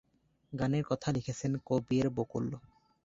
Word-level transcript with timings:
গানের 0.53 0.83
কথা 0.85 1.07
লিখেছেন 1.11 1.51
কবির 1.67 2.05
বকুল। 2.09 2.45